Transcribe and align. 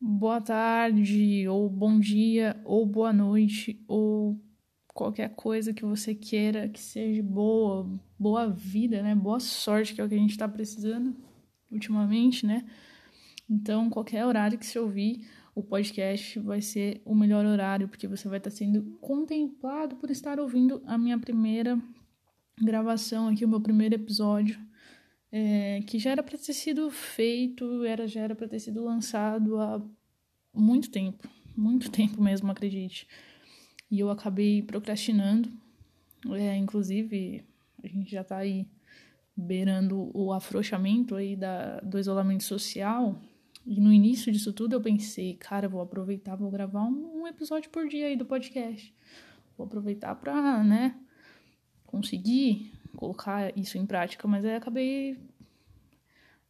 boa 0.00 0.40
tarde, 0.40 1.46
ou 1.48 1.68
bom 1.68 1.98
dia, 1.98 2.60
ou 2.64 2.86
boa 2.86 3.12
noite, 3.12 3.84
ou 3.88 4.40
qualquer 4.88 5.34
coisa 5.34 5.72
que 5.72 5.84
você 5.84 6.14
queira 6.14 6.68
que 6.68 6.80
seja 6.80 7.22
boa, 7.22 7.88
boa 8.18 8.48
vida, 8.48 9.02
né? 9.02 9.14
Boa 9.14 9.40
sorte, 9.40 9.94
que 9.94 10.00
é 10.00 10.04
o 10.04 10.08
que 10.08 10.14
a 10.14 10.18
gente 10.18 10.36
tá 10.36 10.48
precisando 10.48 11.16
ultimamente, 11.70 12.46
né? 12.46 12.64
Então, 13.48 13.90
qualquer 13.90 14.24
horário 14.26 14.58
que 14.58 14.66
você 14.66 14.78
ouvir 14.78 15.26
o 15.54 15.62
podcast 15.62 16.38
vai 16.38 16.60
ser 16.60 17.02
o 17.04 17.14
melhor 17.14 17.44
horário, 17.44 17.88
porque 17.88 18.06
você 18.06 18.28
vai 18.28 18.38
estar 18.38 18.50
sendo 18.50 18.96
contemplado 19.00 19.96
por 19.96 20.10
estar 20.10 20.38
ouvindo 20.38 20.80
a 20.86 20.96
minha 20.96 21.18
primeira 21.18 21.80
gravação 22.60 23.28
aqui, 23.28 23.44
o 23.44 23.48
meu 23.48 23.60
primeiro 23.60 23.94
episódio, 23.94 24.58
é, 25.30 25.80
que 25.86 25.98
já 25.98 26.10
era 26.10 26.22
para 26.22 26.38
ter 26.38 26.52
sido 26.52 26.90
feito, 26.90 27.84
era, 27.84 28.06
já 28.06 28.22
era 28.22 28.34
para 28.34 28.48
ter 28.48 28.60
sido 28.60 28.84
lançado 28.84 29.58
há 29.58 29.82
muito 30.54 30.90
tempo, 30.90 31.28
muito 31.56 31.90
tempo 31.90 32.22
mesmo, 32.22 32.50
acredite. 32.50 33.06
E 33.90 34.00
eu 34.00 34.10
acabei 34.10 34.62
procrastinando, 34.62 35.50
é, 36.32 36.56
inclusive 36.56 37.44
a 37.82 37.86
gente 37.86 38.10
já 38.10 38.22
está 38.22 38.38
aí 38.38 38.66
beirando 39.36 40.10
o 40.12 40.32
afrouxamento 40.32 41.14
aí 41.14 41.36
da, 41.36 41.78
do 41.80 41.98
isolamento 41.98 42.42
social. 42.42 43.20
E 43.64 43.80
no 43.80 43.92
início 43.92 44.32
disso 44.32 44.52
tudo 44.52 44.74
eu 44.74 44.80
pensei, 44.80 45.34
cara, 45.34 45.68
vou 45.68 45.80
aproveitar, 45.80 46.34
vou 46.34 46.50
gravar 46.50 46.84
um, 46.84 47.26
episódio 47.26 47.70
por 47.70 47.86
dia 47.86 48.06
aí 48.06 48.16
do 48.16 48.24
podcast. 48.24 48.92
Vou 49.56 49.66
aproveitar 49.66 50.14
para, 50.16 50.64
né, 50.64 50.94
conseguir 51.86 52.72
colocar 52.96 53.56
isso 53.56 53.78
em 53.78 53.86
prática, 53.86 54.26
mas 54.26 54.44
aí 54.44 54.56
acabei 54.56 55.16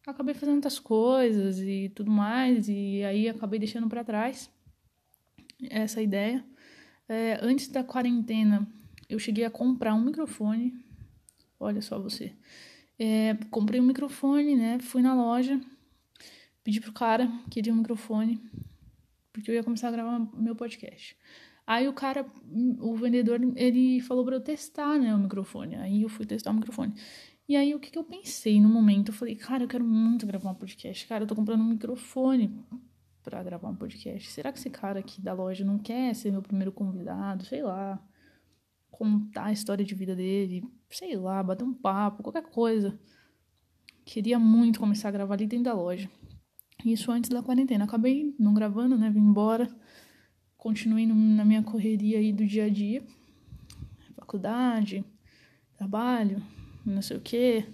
acabei 0.09 0.33
fazendo 0.33 0.55
outras 0.55 0.79
coisas 0.79 1.59
e 1.59 1.91
tudo 1.95 2.11
mais 2.11 2.67
e 2.67 3.03
aí 3.03 3.29
acabei 3.29 3.59
deixando 3.59 3.87
para 3.87 4.03
trás 4.03 4.49
essa 5.69 6.01
ideia. 6.01 6.45
É, 7.07 7.39
antes 7.41 7.67
da 7.67 7.83
quarentena, 7.83 8.67
eu 9.09 9.17
cheguei 9.17 9.43
a 9.43 9.49
comprar 9.49 9.93
um 9.95 10.01
microfone. 10.01 10.73
Olha 11.59 11.81
só 11.81 11.99
você. 11.99 12.33
É, 12.97 13.35
comprei 13.49 13.79
um 13.79 13.85
microfone, 13.85 14.55
né? 14.55 14.79
Fui 14.79 15.01
na 15.01 15.15
loja, 15.15 15.59
pedi 16.63 16.79
pro 16.79 16.93
cara 16.93 17.27
que 17.45 17.51
queria 17.51 17.73
um 17.73 17.77
microfone, 17.77 18.39
porque 19.33 19.49
eu 19.49 19.55
ia 19.55 19.63
começar 19.63 19.87
a 19.87 19.91
gravar 19.91 20.19
meu 20.35 20.55
podcast. 20.55 21.17
Aí 21.65 21.87
o 21.87 21.93
cara, 21.93 22.25
o 22.79 22.95
vendedor, 22.95 23.39
ele 23.55 24.01
falou 24.01 24.25
para 24.25 24.35
eu 24.35 24.41
testar, 24.41 24.97
né, 24.97 25.13
o 25.13 25.19
microfone. 25.19 25.75
Aí 25.75 26.01
eu 26.01 26.09
fui 26.09 26.25
testar 26.25 26.49
o 26.49 26.55
microfone. 26.55 26.95
E 27.49 27.55
aí 27.55 27.73
o 27.73 27.79
que, 27.79 27.89
que 27.89 27.97
eu 27.97 28.03
pensei 28.03 28.61
no 28.61 28.69
momento? 28.69 29.09
Eu 29.09 29.13
falei, 29.13 29.35
cara, 29.35 29.63
eu 29.63 29.67
quero 29.67 29.83
muito 29.83 30.27
gravar 30.27 30.51
um 30.51 30.55
podcast. 30.55 31.07
Cara, 31.07 31.23
eu 31.23 31.27
tô 31.27 31.35
comprando 31.35 31.61
um 31.61 31.69
microfone 31.69 32.63
para 33.23 33.41
gravar 33.41 33.67
um 33.69 33.75
podcast. 33.75 34.29
Será 34.29 34.51
que 34.51 34.59
esse 34.59 34.69
cara 34.69 34.99
aqui 34.99 35.19
da 35.19 35.33
loja 35.33 35.65
não 35.65 35.79
quer 35.79 36.13
ser 36.13 36.31
meu 36.31 36.43
primeiro 36.43 36.71
convidado? 36.71 37.43
Sei 37.45 37.63
lá. 37.63 37.99
Contar 38.91 39.45
a 39.45 39.51
história 39.51 39.83
de 39.83 39.95
vida 39.95 40.15
dele, 40.15 40.63
sei 40.89 41.15
lá, 41.15 41.41
bater 41.41 41.63
um 41.63 41.73
papo, 41.73 42.21
qualquer 42.21 42.43
coisa. 42.43 42.99
Queria 44.05 44.37
muito 44.37 44.79
começar 44.79 45.09
a 45.09 45.11
gravar 45.11 45.33
ali 45.33 45.47
dentro 45.47 45.65
da 45.65 45.73
loja. 45.73 46.07
Isso 46.85 47.11
antes 47.11 47.29
da 47.29 47.41
quarentena. 47.41 47.85
Acabei 47.85 48.35
não 48.37 48.53
gravando, 48.53 48.97
né? 48.97 49.09
Vim 49.09 49.21
embora 49.21 49.67
continuei 50.59 51.07
na 51.07 51.45
minha 51.45 51.63
correria 51.63 52.19
aí 52.19 52.33
do 52.33 52.45
dia 52.45 52.65
a 52.65 52.69
dia, 52.69 53.01
faculdade, 54.17 55.05
trabalho, 55.77 56.43
não 56.89 57.01
sei 57.01 57.17
o 57.17 57.21
que, 57.21 57.65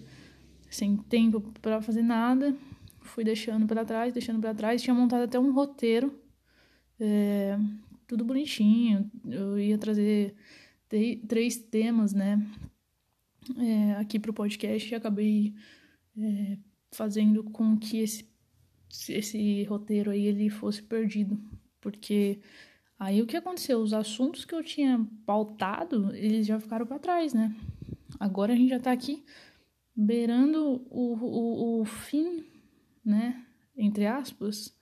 sem 0.70 0.98
tempo 0.98 1.42
para 1.62 1.82
fazer 1.82 2.02
nada, 2.02 2.56
fui 3.02 3.24
deixando 3.24 3.66
para 3.66 3.86
trás, 3.86 4.14
deixando 4.14 4.40
para 4.40 4.54
trás, 4.54 4.82
tinha 4.82 4.94
montado 4.94 5.24
até 5.24 5.40
um 5.40 5.54
roteiro, 5.54 6.14
é, 7.00 7.58
tudo 8.08 8.26
bonitinho, 8.26 9.10
eu 9.26 9.60
ia 9.60 9.78
trazer 9.78 10.36
três 11.28 11.58
temas, 11.58 12.14
né, 12.14 12.46
é, 13.58 13.94
aqui 13.94 14.20
pro 14.20 14.34
podcast 14.34 14.92
e 14.92 14.96
acabei 14.96 15.54
é, 16.18 16.58
fazendo 16.92 17.44
com 17.44 17.78
que 17.78 18.00
esse, 18.00 18.28
esse 19.10 19.64
roteiro 19.66 20.12
aí 20.12 20.26
ele 20.26 20.50
fosse 20.50 20.82
perdido, 20.82 21.40
porque 21.80 22.40
Aí 22.98 23.22
o 23.22 23.28
que 23.28 23.36
aconteceu? 23.36 23.80
Os 23.82 23.94
assuntos 23.94 24.46
que 24.46 24.56
eu 24.56 24.64
tinha 24.64 25.06
pautado, 25.26 26.16
eles 26.16 26.48
já 26.48 26.60
ficaram 26.60 26.86
para 26.86 27.00
trás, 27.00 27.34
né? 27.34 27.54
Agora 28.20 28.54
a 28.54 28.56
gente 28.56 28.70
já 28.70 28.80
tá 28.80 28.92
aqui 28.92 29.24
beirando 29.96 30.86
o, 30.90 31.16
o, 31.16 31.82
o 31.82 31.86
fim, 31.86 32.46
né? 33.04 33.46
Entre 33.78 34.06
aspas, 34.06 34.76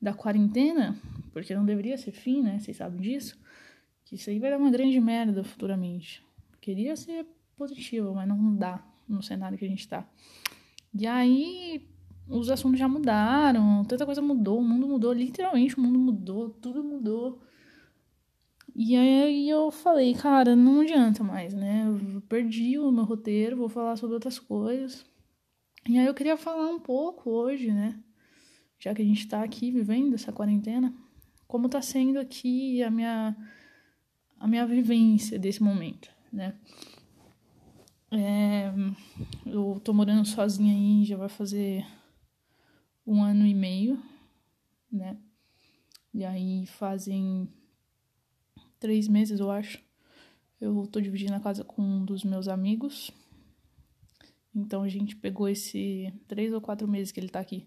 da 0.00 0.14
quarentena, 0.14 0.96
porque 1.32 1.54
não 1.54 1.64
deveria 1.64 1.98
ser 1.98 2.12
fim, 2.12 2.42
né? 2.42 2.58
Vocês 2.58 2.76
sabem 2.76 3.00
disso. 3.00 3.38
Que 4.04 4.14
isso 4.14 4.30
aí 4.30 4.38
vai 4.38 4.50
dar 4.50 4.58
uma 4.58 4.70
grande 4.70 4.98
merda 5.00 5.44
futuramente. 5.44 6.24
Queria 6.60 6.96
ser 6.96 7.26
positivo, 7.56 8.14
mas 8.14 8.26
não 8.28 8.56
dá 8.56 8.82
no 9.08 9.22
cenário 9.22 9.58
que 9.58 9.64
a 9.64 9.68
gente 9.68 9.86
tá. 9.86 10.08
E 10.94 11.06
aí 11.06 11.86
os 12.28 12.50
assuntos 12.50 12.78
já 12.78 12.88
mudaram, 12.88 13.84
tanta 13.84 14.04
coisa 14.04 14.20
mudou, 14.20 14.60
o 14.60 14.64
mundo 14.64 14.86
mudou, 14.86 15.12
literalmente 15.12 15.76
o 15.76 15.80
mundo 15.80 15.98
mudou, 15.98 16.50
tudo 16.50 16.82
mudou. 16.84 17.40
E 18.80 18.94
aí 18.94 19.48
eu 19.48 19.72
falei, 19.72 20.14
cara, 20.14 20.54
não 20.54 20.82
adianta 20.82 21.24
mais, 21.24 21.52
né? 21.52 21.84
Eu 22.14 22.20
perdi 22.20 22.78
o 22.78 22.92
meu 22.92 23.02
roteiro, 23.02 23.56
vou 23.56 23.68
falar 23.68 23.96
sobre 23.96 24.14
outras 24.14 24.38
coisas. 24.38 25.04
E 25.88 25.98
aí 25.98 26.06
eu 26.06 26.14
queria 26.14 26.36
falar 26.36 26.70
um 26.70 26.78
pouco 26.78 27.28
hoje, 27.28 27.72
né? 27.72 28.00
Já 28.78 28.94
que 28.94 29.02
a 29.02 29.04
gente 29.04 29.26
tá 29.26 29.42
aqui 29.42 29.72
vivendo 29.72 30.14
essa 30.14 30.30
quarentena, 30.30 30.94
como 31.48 31.68
tá 31.68 31.82
sendo 31.82 32.20
aqui 32.20 32.80
a 32.84 32.88
minha 32.88 33.36
a 34.38 34.46
minha 34.46 34.64
vivência 34.64 35.40
desse 35.40 35.60
momento, 35.60 36.08
né? 36.32 36.56
É, 38.12 38.72
eu 39.44 39.80
tô 39.82 39.92
morando 39.92 40.24
sozinha 40.24 40.72
aí, 40.72 41.04
já 41.04 41.16
vai 41.16 41.28
fazer 41.28 41.84
um 43.04 43.24
ano 43.24 43.44
e 43.44 43.54
meio, 43.54 44.00
né? 44.88 45.18
E 46.14 46.24
aí 46.24 46.64
fazem 46.66 47.52
três 48.78 49.08
meses, 49.08 49.40
eu 49.40 49.50
acho. 49.50 49.78
Eu 50.60 50.86
tô 50.86 51.00
dividindo 51.00 51.34
a 51.34 51.40
casa 51.40 51.62
com 51.64 51.82
um 51.82 52.04
dos 52.04 52.24
meus 52.24 52.48
amigos. 52.48 53.10
Então 54.54 54.82
a 54.82 54.88
gente 54.88 55.14
pegou 55.14 55.48
esse 55.48 56.12
três 56.26 56.52
ou 56.52 56.60
quatro 56.60 56.88
meses 56.88 57.12
que 57.12 57.20
ele 57.20 57.28
tá 57.28 57.40
aqui. 57.40 57.66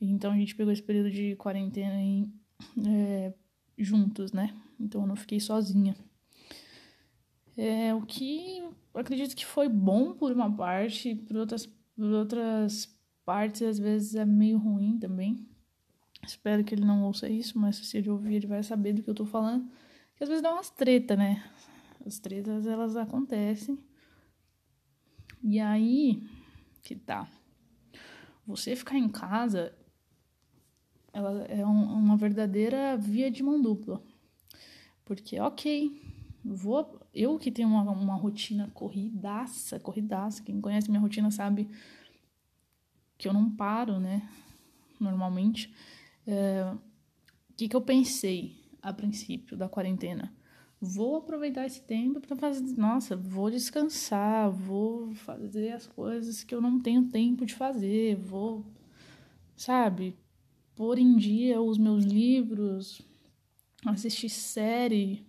Então 0.00 0.32
a 0.32 0.36
gente 0.36 0.54
pegou 0.54 0.72
esse 0.72 0.82
período 0.82 1.10
de 1.10 1.34
quarentena 1.36 2.00
em, 2.00 2.32
é, 2.86 3.34
juntos, 3.76 4.32
né? 4.32 4.54
Então 4.78 5.00
eu 5.00 5.06
não 5.06 5.16
fiquei 5.16 5.40
sozinha. 5.40 5.96
É, 7.56 7.92
o 7.92 8.02
que 8.02 8.62
acredito 8.94 9.34
que 9.34 9.44
foi 9.44 9.68
bom 9.68 10.14
por 10.14 10.30
uma 10.30 10.54
parte, 10.54 11.16
por 11.16 11.36
outras, 11.36 11.66
por 11.66 12.04
outras 12.04 12.96
partes 13.24 13.62
às 13.62 13.78
vezes 13.78 14.14
é 14.14 14.24
meio 14.24 14.58
ruim 14.58 14.96
também. 14.98 15.44
Espero 16.24 16.62
que 16.62 16.74
ele 16.74 16.84
não 16.84 17.04
ouça 17.04 17.28
isso, 17.28 17.58
mas 17.58 17.76
se 17.76 17.98
ele 17.98 18.10
ouvir 18.10 18.36
ele 18.36 18.46
vai 18.46 18.62
saber 18.62 18.92
do 18.92 19.02
que 19.02 19.10
eu 19.10 19.14
tô 19.14 19.26
falando. 19.26 19.68
Que 20.18 20.24
às 20.24 20.28
vezes 20.28 20.42
dá 20.42 20.52
umas 20.52 20.68
treta, 20.68 21.14
né? 21.14 21.48
As 22.04 22.18
tretas 22.18 22.66
elas 22.66 22.96
acontecem. 22.96 23.78
E 25.42 25.60
aí 25.60 26.20
que 26.82 26.96
tá. 26.96 27.30
Você 28.44 28.74
ficar 28.74 28.98
em 28.98 29.08
casa 29.08 29.72
ela 31.12 31.44
é 31.44 31.64
um, 31.64 31.84
uma 31.84 32.16
verdadeira 32.16 32.96
via 32.96 33.30
de 33.30 33.44
mão 33.44 33.62
dupla. 33.62 34.02
Porque, 35.04 35.38
ok, 35.40 36.02
vou. 36.44 37.00
Eu 37.14 37.38
que 37.38 37.52
tenho 37.52 37.68
uma, 37.68 37.82
uma 37.82 38.16
rotina 38.16 38.70
corridaça, 38.74 39.78
corridaça. 39.78 40.42
Quem 40.42 40.60
conhece 40.60 40.90
minha 40.90 41.00
rotina 41.00 41.30
sabe 41.30 41.68
que 43.16 43.28
eu 43.28 43.32
não 43.32 43.50
paro, 43.50 44.00
né? 44.00 44.28
Normalmente. 44.98 45.72
O 46.26 46.30
é, 46.30 46.76
que, 47.56 47.68
que 47.68 47.76
eu 47.76 47.80
pensei? 47.80 48.67
A 48.88 48.92
princípio 48.92 49.56
da 49.56 49.68
quarentena. 49.68 50.32
Vou 50.80 51.16
aproveitar 51.16 51.66
esse 51.66 51.80
tempo 51.82 52.20
para 52.20 52.36
fazer, 52.36 52.76
nossa, 52.76 53.16
vou 53.16 53.50
descansar, 53.50 54.50
vou 54.50 55.12
fazer 55.14 55.72
as 55.72 55.86
coisas 55.88 56.44
que 56.44 56.54
eu 56.54 56.60
não 56.60 56.80
tenho 56.80 57.08
tempo 57.08 57.44
de 57.44 57.54
fazer, 57.54 58.14
vou, 58.14 58.64
sabe, 59.56 60.16
pôr 60.76 60.98
em 60.98 61.16
dia 61.16 61.60
os 61.60 61.78
meus 61.78 62.04
livros, 62.04 63.02
assistir 63.84 64.28
série, 64.28 65.26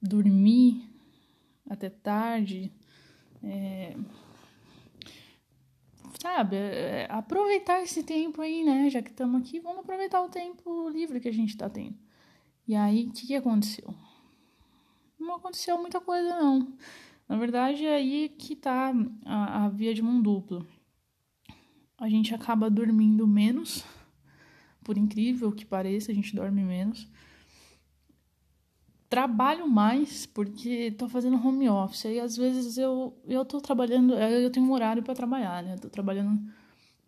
dormir 0.00 0.88
até 1.68 1.90
tarde, 1.90 2.72
é, 3.42 3.96
sabe, 6.20 6.56
é, 6.56 7.06
aproveitar 7.10 7.82
esse 7.82 8.04
tempo 8.04 8.40
aí, 8.40 8.62
né? 8.62 8.88
Já 8.88 9.02
que 9.02 9.10
estamos 9.10 9.40
aqui, 9.40 9.58
vamos 9.58 9.80
aproveitar 9.80 10.22
o 10.22 10.28
tempo 10.28 10.88
livre 10.88 11.18
que 11.18 11.28
a 11.28 11.32
gente 11.32 11.50
está 11.50 11.68
tendo. 11.68 11.96
E 12.66 12.74
aí, 12.74 13.06
o 13.06 13.12
que, 13.12 13.26
que 13.26 13.34
aconteceu? 13.34 13.94
Não 15.18 15.36
aconteceu 15.36 15.78
muita 15.78 16.00
coisa, 16.00 16.28
não. 16.28 16.72
Na 17.28 17.36
verdade, 17.36 17.84
é 17.84 17.94
aí 17.94 18.28
que 18.28 18.56
tá 18.56 18.92
a, 19.24 19.64
a 19.64 19.68
via 19.68 19.94
de 19.94 20.02
mão 20.02 20.20
dupla. 20.20 20.66
A 21.98 22.08
gente 22.08 22.34
acaba 22.34 22.68
dormindo 22.68 23.26
menos, 23.26 23.84
por 24.82 24.98
incrível 24.98 25.52
que 25.52 25.64
pareça, 25.64 26.10
a 26.10 26.14
gente 26.14 26.34
dorme 26.34 26.62
menos. 26.62 27.08
Trabalho 29.08 29.68
mais 29.68 30.26
porque 30.26 30.90
tô 30.92 31.08
fazendo 31.08 31.36
home 31.36 31.68
office. 31.68 32.04
E 32.06 32.18
às 32.18 32.36
vezes 32.36 32.76
eu, 32.78 33.16
eu 33.26 33.44
tô 33.44 33.60
trabalhando, 33.60 34.14
eu 34.14 34.50
tenho 34.50 34.66
um 34.66 34.72
horário 34.72 35.02
para 35.02 35.14
trabalhar, 35.14 35.62
né? 35.62 35.74
Eu 35.74 35.80
tô 35.80 35.88
trabalhando 35.88 36.42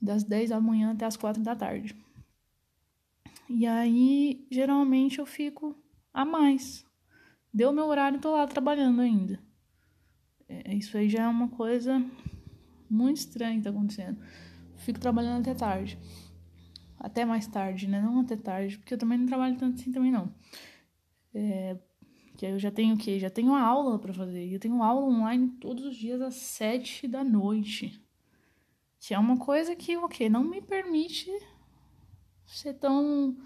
das 0.00 0.22
10 0.22 0.50
da 0.50 0.60
manhã 0.60 0.92
até 0.92 1.04
as 1.04 1.16
4 1.16 1.42
da 1.42 1.56
tarde. 1.56 1.96
E 3.48 3.66
aí, 3.66 4.46
geralmente 4.50 5.18
eu 5.18 5.26
fico 5.26 5.76
a 6.12 6.24
mais. 6.24 6.84
Deu 7.52 7.72
meu 7.72 7.86
horário, 7.86 8.20
tô 8.20 8.32
lá 8.32 8.46
trabalhando 8.46 9.00
ainda. 9.00 9.40
É, 10.48 10.74
isso 10.74 10.96
aí 10.96 11.08
já 11.08 11.22
é 11.22 11.28
uma 11.28 11.48
coisa 11.48 12.04
muito 12.88 13.18
estranha 13.18 13.56
que 13.56 13.64
tá 13.64 13.70
acontecendo. 13.70 14.18
Fico 14.76 14.98
trabalhando 14.98 15.40
até 15.40 15.54
tarde. 15.54 15.98
Até 16.98 17.24
mais 17.24 17.46
tarde, 17.46 17.88
né? 17.88 18.00
Não 18.00 18.20
até 18.20 18.36
tarde, 18.36 18.78
porque 18.78 18.94
eu 18.94 18.98
também 18.98 19.18
não 19.18 19.26
trabalho 19.26 19.56
tanto 19.56 19.80
assim 19.80 19.92
também 19.92 20.10
não. 20.10 20.34
É, 21.34 21.78
que 22.36 22.46
aí 22.46 22.52
eu 22.52 22.58
já 22.58 22.70
tenho 22.70 22.94
o 22.94 22.98
quê? 22.98 23.18
Já 23.18 23.30
tenho 23.30 23.54
aula 23.54 23.98
para 23.98 24.12
fazer. 24.12 24.52
Eu 24.52 24.60
tenho 24.60 24.82
aula 24.82 25.06
online 25.06 25.50
todos 25.60 25.84
os 25.84 25.96
dias 25.96 26.20
às 26.20 26.34
sete 26.34 27.06
da 27.06 27.22
noite. 27.22 28.02
Que 28.98 29.14
é 29.14 29.18
uma 29.18 29.36
coisa 29.36 29.76
que, 29.76 29.96
ok, 29.96 30.28
não 30.28 30.42
me 30.42 30.60
permite 30.60 31.30
ser 32.46 32.74
tão 32.74 33.36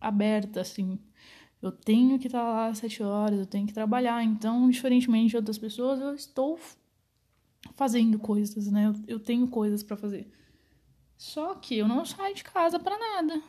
aberta 0.00 0.60
assim. 0.60 0.98
Eu 1.60 1.70
tenho 1.70 2.18
que 2.18 2.26
estar 2.26 2.42
lá 2.42 2.68
às 2.68 2.78
sete 2.78 3.02
horas, 3.02 3.38
eu 3.38 3.46
tenho 3.46 3.66
que 3.66 3.72
trabalhar. 3.72 4.22
Então, 4.24 4.68
diferentemente 4.68 5.30
de 5.30 5.36
outras 5.36 5.58
pessoas, 5.58 6.00
eu 6.00 6.14
estou 6.14 6.58
fazendo 7.74 8.18
coisas, 8.18 8.66
né? 8.70 8.86
Eu, 8.86 8.94
eu 9.06 9.20
tenho 9.20 9.46
coisas 9.46 9.82
para 9.82 9.96
fazer. 9.96 10.30
Só 11.16 11.54
que 11.54 11.78
eu 11.78 11.86
não 11.86 12.04
saio 12.04 12.34
de 12.34 12.42
casa 12.42 12.80
para 12.80 12.98
nada. 12.98 13.40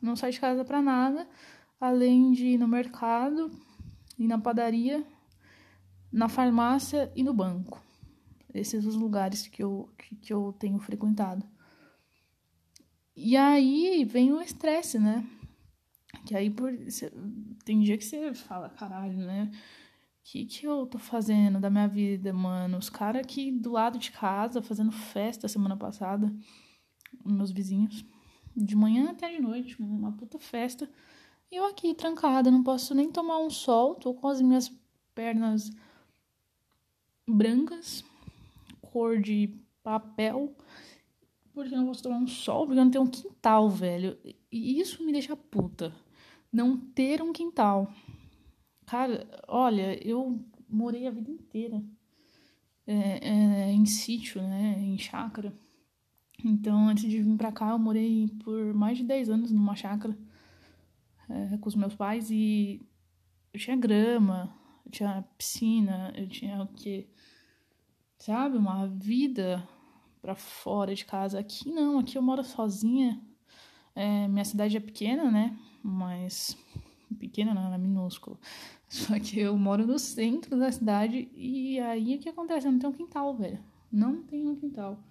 Não 0.00 0.14
saio 0.14 0.32
de 0.32 0.40
casa 0.40 0.64
para 0.64 0.82
nada, 0.82 1.26
além 1.80 2.32
de 2.32 2.48
ir 2.48 2.58
no 2.58 2.68
mercado, 2.68 3.50
ir 4.18 4.28
na 4.28 4.38
padaria, 4.38 5.04
na 6.12 6.28
farmácia 6.28 7.10
e 7.16 7.22
no 7.22 7.32
banco. 7.32 7.82
Esses 8.52 8.82
são 8.82 8.90
os 8.90 8.96
lugares 8.96 9.46
que 9.46 9.62
eu, 9.62 9.88
que, 9.96 10.16
que 10.16 10.32
eu 10.32 10.54
tenho 10.58 10.78
frequentado. 10.78 11.44
E 13.20 13.36
aí 13.36 14.04
vem 14.04 14.32
o 14.32 14.40
estresse, 14.40 14.98
né? 14.98 15.26
Que 16.24 16.36
aí 16.36 16.48
por, 16.50 16.72
cê, 16.90 17.12
tem 17.64 17.80
dia 17.80 17.98
que 17.98 18.04
você 18.04 18.32
fala, 18.32 18.68
caralho, 18.70 19.18
né? 19.18 19.50
que 20.30 20.44
que 20.44 20.66
eu 20.66 20.86
tô 20.86 20.98
fazendo 20.98 21.58
da 21.58 21.70
minha 21.70 21.88
vida, 21.88 22.34
mano? 22.34 22.76
Os 22.76 22.90
caras 22.90 23.22
aqui 23.22 23.50
do 23.50 23.72
lado 23.72 23.98
de 23.98 24.12
casa 24.12 24.60
fazendo 24.60 24.92
festa 24.92 25.48
semana 25.48 25.74
passada, 25.74 26.30
meus 27.24 27.50
vizinhos, 27.50 28.04
de 28.54 28.76
manhã 28.76 29.10
até 29.10 29.30
de 29.34 29.40
noite, 29.40 29.80
uma 29.80 30.12
puta 30.12 30.38
festa. 30.38 30.88
E 31.50 31.56
eu 31.56 31.64
aqui 31.64 31.94
trancada, 31.94 32.50
não 32.50 32.62
posso 32.62 32.94
nem 32.94 33.10
tomar 33.10 33.38
um 33.38 33.48
sol, 33.48 33.94
tô 33.94 34.12
com 34.12 34.28
as 34.28 34.42
minhas 34.42 34.70
pernas 35.14 35.70
brancas, 37.26 38.04
cor 38.82 39.18
de 39.18 39.54
papel, 39.82 40.54
porque 41.58 41.74
eu 41.74 41.78
não 41.78 41.86
posso 41.88 42.02
tomar 42.02 42.18
um 42.18 42.26
sol, 42.26 42.66
porque 42.66 42.78
eu 42.78 42.84
não 42.84 42.90
tenho 42.90 43.04
um 43.04 43.10
quintal, 43.10 43.68
velho. 43.68 44.16
E 44.50 44.80
isso 44.80 45.04
me 45.04 45.12
deixa 45.12 45.36
puta. 45.36 45.92
Não 46.52 46.76
ter 46.76 47.20
um 47.20 47.32
quintal. 47.32 47.92
Cara, 48.86 49.28
olha, 49.48 49.98
eu 50.06 50.40
morei 50.68 51.06
a 51.06 51.10
vida 51.10 51.30
inteira 51.30 51.82
é, 52.86 53.28
é, 53.28 53.72
em 53.72 53.84
sítio, 53.84 54.40
né? 54.40 54.78
Em 54.78 54.96
chácara. 54.96 55.52
Então, 56.44 56.88
antes 56.88 57.10
de 57.10 57.20
vir 57.20 57.36
pra 57.36 57.50
cá, 57.50 57.70
eu 57.70 57.78
morei 57.78 58.28
por 58.44 58.72
mais 58.72 58.96
de 58.96 59.04
10 59.04 59.28
anos 59.28 59.50
numa 59.50 59.74
chácara 59.74 60.16
é, 61.28 61.58
com 61.58 61.68
os 61.68 61.74
meus 61.74 61.94
pais 61.96 62.30
e 62.30 62.80
eu 63.52 63.58
tinha 63.58 63.76
grama, 63.76 64.54
eu 64.86 64.92
tinha 64.92 65.24
piscina, 65.36 66.12
eu 66.16 66.28
tinha 66.28 66.62
o 66.62 66.68
quê? 66.68 67.08
Sabe? 68.16 68.56
Uma 68.56 68.86
vida 68.86 69.68
para 70.20 70.34
fora 70.34 70.94
de 70.94 71.04
casa. 71.04 71.38
Aqui 71.38 71.70
não, 71.70 71.98
aqui 71.98 72.16
eu 72.16 72.22
moro 72.22 72.42
sozinha. 72.44 73.20
É, 73.94 74.28
minha 74.28 74.44
cidade 74.44 74.76
é 74.76 74.80
pequena, 74.80 75.30
né? 75.30 75.58
Mas. 75.82 76.56
Pequena 77.18 77.54
não, 77.54 77.64
ela 77.66 77.74
é 77.74 77.78
minúscula. 77.78 78.38
Só 78.88 79.18
que 79.18 79.40
eu 79.40 79.56
moro 79.56 79.86
no 79.86 79.98
centro 79.98 80.58
da 80.58 80.70
cidade 80.70 81.28
e 81.34 81.78
aí 81.80 82.16
o 82.16 82.18
que 82.18 82.28
acontece? 82.28 82.66
Eu 82.66 82.72
não 82.72 82.78
tenho 82.78 82.92
um 82.92 82.96
quintal, 82.96 83.36
velho. 83.36 83.58
Não 83.90 84.22
tenho 84.22 84.50
um 84.50 84.56
quintal. 84.56 85.02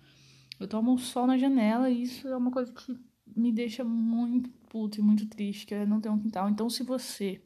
Eu 0.59 0.68
tomo 0.68 0.98
sol 0.98 1.27
na 1.27 1.38
janela 1.38 1.89
e 1.89 2.03
isso 2.03 2.27
é 2.27 2.36
uma 2.36 2.51
coisa 2.51 2.71
que 2.71 2.98
me 3.36 3.51
deixa 3.51 3.83
muito 3.83 4.50
puto 4.69 5.00
e 5.00 5.03
muito 5.03 5.27
triste, 5.27 5.65
que 5.65 5.74
é 5.74 5.86
não 5.86 6.01
ter 6.01 6.10
um 6.10 6.18
quintal. 6.18 6.50
Então, 6.50 6.69
se 6.69 6.83
você 6.83 7.42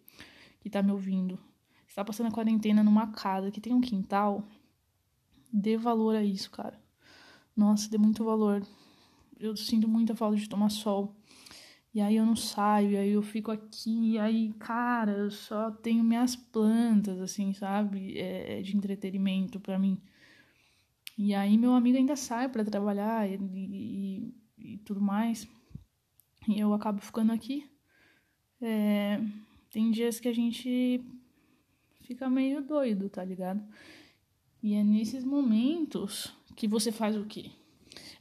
que 0.61 0.69
tá 0.69 0.81
me 0.81 0.91
ouvindo 0.91 1.39
está 1.87 2.05
passando 2.05 2.27
a 2.27 2.31
quarentena 2.31 2.83
numa 2.83 3.07
casa 3.07 3.51
que 3.51 3.59
tem 3.59 3.73
um 3.73 3.81
quintal, 3.81 4.47
dê 5.51 5.75
valor 5.75 6.15
a 6.15 6.23
isso, 6.23 6.49
cara. 6.49 6.79
Nossa, 7.55 7.89
dê 7.89 7.97
muito 7.97 8.23
valor. 8.23 8.65
Eu 9.39 9.55
sinto 9.55 9.87
muita 9.87 10.15
falta 10.15 10.37
de 10.37 10.47
tomar 10.47 10.69
sol. 10.69 11.15
E 11.93 11.99
aí 11.99 12.15
eu 12.15 12.25
não 12.25 12.37
saio, 12.37 12.91
e 12.91 12.97
aí 12.97 13.11
eu 13.11 13.21
fico 13.21 13.51
aqui, 13.51 14.13
e 14.13 14.19
aí, 14.19 14.53
cara, 14.53 15.11
eu 15.11 15.29
só 15.29 15.69
tenho 15.69 16.01
minhas 16.03 16.37
plantas, 16.37 17.19
assim, 17.19 17.53
sabe? 17.53 18.17
É, 18.17 18.59
é 18.59 18.61
de 18.61 18.77
entretenimento 18.77 19.59
para 19.59 19.77
mim. 19.77 20.01
E 21.17 21.35
aí 21.35 21.57
meu 21.57 21.73
amigo 21.73 21.97
ainda 21.97 22.15
sai 22.15 22.47
para 22.47 22.63
trabalhar 22.63 23.29
e, 23.29 23.35
e, 23.35 24.33
e, 24.57 24.77
tudo 24.79 25.01
mais. 25.01 25.47
E 26.47 26.59
eu 26.59 26.73
acabo 26.73 27.01
ficando 27.01 27.33
aqui. 27.33 27.69
É, 28.61 29.21
tem 29.69 29.91
dias 29.91 30.19
que 30.19 30.27
a 30.27 30.33
gente 30.33 31.03
fica 32.03 32.29
meio 32.29 32.61
doido, 32.61 33.09
tá 33.09 33.23
ligado? 33.23 33.61
E 34.63 34.73
é 34.73 34.83
nesses 34.83 35.23
momentos 35.23 36.33
que 36.61 36.67
você 36.67 36.91
faz 36.91 37.17
o 37.17 37.25
quê? 37.25 37.49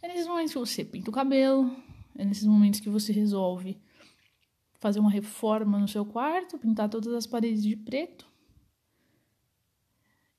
É 0.01 0.09
nesses 0.09 0.27
momentos 0.27 0.55
que 0.55 0.59
você 0.59 0.83
pinta 0.83 1.11
o 1.11 1.13
cabelo, 1.13 1.77
é 2.17 2.25
nesses 2.25 2.47
momentos 2.47 2.81
que 2.81 2.89
você 2.89 3.13
resolve 3.13 3.79
fazer 4.79 4.99
uma 4.99 5.11
reforma 5.11 5.79
no 5.79 5.87
seu 5.87 6.07
quarto, 6.07 6.59
pintar 6.59 6.89
todas 6.89 7.13
as 7.13 7.27
paredes 7.27 7.63
de 7.63 7.77
preto. 7.77 8.27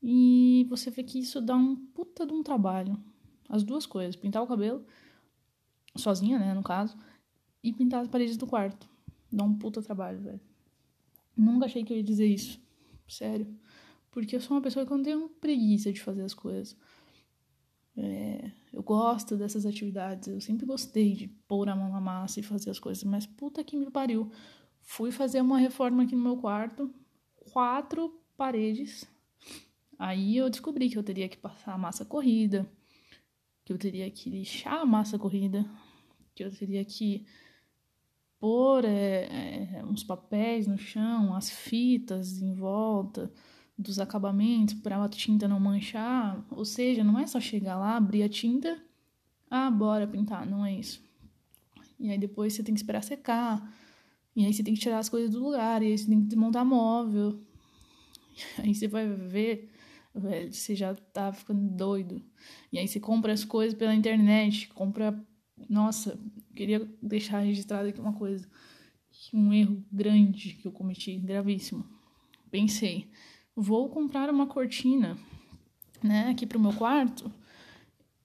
E 0.02 0.66
você 0.68 0.90
vê 0.90 1.04
que 1.04 1.20
isso 1.20 1.40
dá 1.40 1.56
um 1.56 1.76
puta 1.76 2.26
de 2.26 2.34
um 2.34 2.42
trabalho. 2.42 2.98
As 3.48 3.64
duas 3.64 3.86
coisas, 3.86 4.16
pintar 4.16 4.42
o 4.42 4.48
cabelo, 4.48 4.84
sozinha, 5.96 6.40
né, 6.40 6.56
no 6.56 6.64
caso, 6.64 6.98
e 7.64 7.72
pintar 7.72 8.02
as 8.02 8.08
paredes 8.08 8.36
do 8.36 8.48
quarto. 8.48 8.90
Dá 9.32 9.44
um 9.44 9.56
puta 9.56 9.80
trabalho, 9.80 10.20
velho. 10.22 10.42
Nunca 11.38 11.68
achei 11.68 11.84
que 11.84 11.94
eu 11.94 11.98
ia 11.98 12.04
dizer 12.04 12.26
isso. 12.26 12.60
Sério. 13.08 13.56
Porque 14.10 14.36
eu 14.36 14.42
sou 14.42 14.58
uma 14.58 14.64
pessoa 14.64 14.88
que 14.88 14.92
não 14.92 15.04
tenho 15.04 15.30
preguiça 15.30 15.94
de 15.94 16.02
fazer 16.02 16.24
as 16.24 16.34
coisas. 16.34 16.76
É, 17.98 18.52
eu 18.72 18.82
gosto 18.82 19.36
dessas 19.36 19.66
atividades, 19.66 20.28
eu 20.28 20.40
sempre 20.40 20.66
gostei 20.66 21.14
de 21.14 21.28
pôr 21.28 21.68
a 21.68 21.76
mão 21.76 21.92
na 21.92 22.00
massa 22.00 22.40
e 22.40 22.44
fazer 22.44 22.70
as 22.70 22.80
coisas, 22.80 23.04
mas 23.04 23.26
puta 23.26 23.64
que 23.64 23.76
me 23.76 23.90
pariu. 23.90 24.32
Fui 24.82 25.12
fazer 25.12 25.42
uma 25.42 25.58
reforma 25.58 26.04
aqui 26.04 26.16
no 26.16 26.24
meu 26.24 26.38
quarto, 26.38 26.94
quatro 27.52 28.22
paredes. 28.38 29.06
Aí 30.00 30.38
eu 30.38 30.50
descobri 30.50 30.90
que 30.90 30.98
eu 30.98 31.04
teria 31.04 31.30
que 31.30 31.38
passar 31.38 31.74
a 31.74 31.78
massa 31.78 32.06
corrida, 32.06 32.70
que 33.64 33.74
eu 33.74 33.78
teria 33.78 34.10
que 34.10 34.30
lixar 34.30 34.82
a 34.82 34.86
massa 34.86 35.20
corrida, 35.20 35.70
que 36.34 36.44
eu 36.44 36.52
teria 36.52 36.84
que 36.84 37.26
pôr 38.40 38.84
é, 38.86 39.76
é, 39.76 39.86
uns 39.86 40.04
papéis 40.04 40.66
no 40.66 40.78
chão, 40.78 41.36
as 41.36 41.50
fitas 41.52 42.42
em 42.42 42.56
volta 42.56 43.32
dos 43.82 44.00
acabamentos 44.00 44.76
para 44.76 45.04
a 45.04 45.10
tinta 45.10 45.48
não 45.48 45.60
manchar. 45.60 46.44
Ou 46.52 46.64
seja, 46.64 47.04
não 47.04 47.20
é 47.20 47.28
só 47.28 47.40
chegar 47.40 47.78
lá, 47.78 47.98
abrir 47.98 48.24
a 48.24 48.30
tinta, 48.30 48.82
ah, 49.50 49.70
bora 49.70 50.08
pintar, 50.08 50.46
não 50.46 50.66
é 50.66 50.74
isso. 50.74 51.04
E 52.00 52.10
aí 52.10 52.18
depois 52.18 52.54
você 52.54 52.64
tem 52.64 52.74
que 52.74 52.80
esperar 52.80 53.04
secar. 53.04 53.76
E 54.36 54.46
aí 54.46 54.54
você 54.54 54.64
tem 54.64 54.74
que 54.74 54.80
tirar 54.80 55.00
as 55.00 55.10
coisas 55.10 55.30
do 55.30 55.44
lugar, 55.44 55.84
e 55.84 55.88
aí 55.88 55.98
você 55.98 56.08
tem 56.08 56.22
que 56.22 56.28
desmontar 56.28 56.66
móvel. 56.66 57.40
Aí 58.60 58.74
você 58.74 58.88
vai 58.88 59.08
ver, 59.08 59.70
velho, 60.16 60.54
você 60.54 60.74
já 60.74 60.96
tá 60.96 61.34
ficando 61.34 61.70
doido. 61.76 62.24
E 62.72 62.80
aí 62.80 62.88
você 62.88 62.98
compra 62.98 63.34
as 63.34 63.44
coisas 63.44 63.78
pela 63.78 63.94
internet, 63.94 64.70
compra. 64.70 65.22
Nossa, 65.70 66.18
queria 66.56 66.90
deixar 67.02 67.40
registrado 67.40 67.90
aqui 67.90 68.00
uma 68.00 68.14
coisa. 68.14 68.48
Um 69.34 69.52
erro 69.52 69.84
grande 69.92 70.54
que 70.54 70.66
eu 70.66 70.72
cometi, 70.72 71.18
gravíssimo. 71.18 71.86
Pensei, 72.50 73.10
vou 73.62 73.90
comprar 73.90 74.28
uma 74.28 74.48
cortina, 74.48 75.16
né, 76.04 76.30
aqui 76.30 76.48
pro 76.48 76.60
meu 76.60 76.74
quarto. 76.74 77.32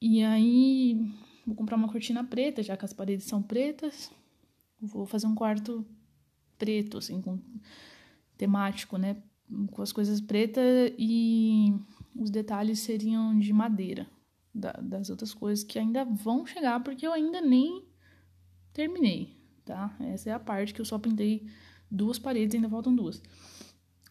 E 0.01 0.23
aí 0.25 1.13
vou 1.47 1.55
comprar 1.55 1.77
uma 1.77 1.89
cortina 1.93 2.25
preta, 2.25 2.63
já 2.63 2.75
que 2.75 2.87
as 2.87 2.95
paredes 2.95 3.27
são 3.27 3.43
pretas. 3.43 4.11
Vou 4.81 5.05
fazer 5.05 5.27
um 5.27 5.35
quarto 5.35 5.85
preto, 6.57 6.97
assim, 6.97 7.21
com 7.21 7.39
temático, 8.39 8.97
né, 8.97 9.23
com 9.71 9.83
as 9.83 9.93
coisas 9.93 10.23
pretas 10.23 10.93
e 10.99 11.75
os 12.15 12.31
detalhes 12.31 12.81
seriam 12.81 13.39
de 13.39 13.53
madeira 13.53 14.07
da, 14.55 14.73
das 14.73 15.11
outras 15.11 15.35
coisas 15.35 15.63
que 15.63 15.79
ainda 15.79 16.03
vão 16.05 16.47
chegar, 16.47 16.83
porque 16.83 17.07
eu 17.07 17.13
ainda 17.13 17.43
nem 17.43 17.85
terminei, 18.73 19.37
tá? 19.67 19.95
Essa 20.01 20.31
é 20.31 20.33
a 20.33 20.41
parte 20.41 20.73
que 20.73 20.81
eu 20.81 20.85
só 20.85 20.99
pintei 20.99 21.47
duas 21.91 22.19
paredes, 22.19 22.55
ainda 22.55 22.71
faltam 22.71 22.95
duas. 22.95 23.23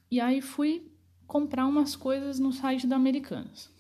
E 0.10 0.20
aí 0.20 0.39
fui 0.39 0.95
comprar 1.27 1.65
umas 1.65 1.96
coisas 1.96 2.39
no 2.39 2.51
site 2.51 2.88
da 2.88 2.96
Americanas. 2.96 3.72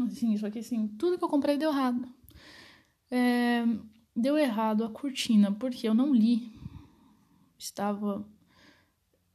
Assim, 0.00 0.36
só 0.36 0.50
que 0.50 0.58
assim, 0.58 0.88
tudo 0.98 1.18
que 1.18 1.24
eu 1.24 1.28
comprei 1.28 1.56
deu 1.56 1.70
errado. 1.70 2.08
É, 3.10 3.64
deu 4.14 4.36
errado 4.36 4.84
a 4.84 4.90
cortina, 4.90 5.52
porque 5.52 5.88
eu 5.88 5.94
não 5.94 6.12
li. 6.12 6.52
Estava 7.58 8.26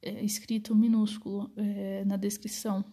é, 0.01 0.24
escrito 0.24 0.75
minúsculo 0.75 1.51
é, 1.55 2.03
na 2.05 2.17
descrição 2.17 2.83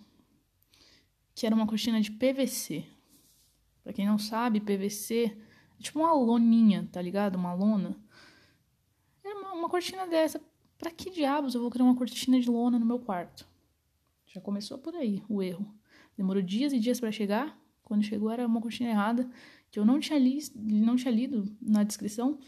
que 1.37 1.45
era 1.45 1.55
uma 1.55 1.67
cortina 1.67 2.01
de 2.01 2.11
PVC. 2.11 2.87
Pra 3.85 3.93
quem 3.93 4.07
não 4.07 4.19
sabe, 4.19 4.59
PVC 4.59 5.37
é 5.79 5.83
tipo 5.83 6.01
uma 6.01 6.13
loninha, 6.15 6.89
tá 6.91 7.01
ligado? 7.01 7.37
Uma 7.37 7.53
lona. 7.53 7.95
Era 9.23 9.39
uma, 9.39 9.53
uma 9.53 9.69
cortina 9.69 10.07
dessa. 10.07 10.41
Pra 10.79 10.91
que 10.91 11.11
diabos 11.11 11.55
eu 11.55 11.61
vou 11.61 11.71
criar 11.71 11.85
uma 11.85 11.95
cortina 11.95 12.41
de 12.41 12.49
lona 12.49 12.79
no 12.79 12.87
meu 12.87 12.99
quarto? 12.99 13.47
Já 14.37 14.41
começou 14.43 14.77
por 14.77 14.95
aí 14.95 15.23
o 15.31 15.43
erro. 15.43 15.67
Demorou 16.15 16.43
dias 16.43 16.71
e 16.75 16.79
dias 16.79 17.01
para 17.01 17.11
chegar. 17.11 17.59
Quando 17.83 18.05
chegou 18.05 18.31
era 18.31 18.47
uma 18.47 18.61
cortina 18.61 18.91
errada 18.91 19.27
que 19.71 19.79
eu 19.79 19.85
não 19.87 19.99
tinha, 19.99 20.19
li, 20.19 20.41
não 20.55 20.95
tinha 20.95 21.11
lido 21.11 21.57
na 21.59 21.83
descrição. 21.83 22.39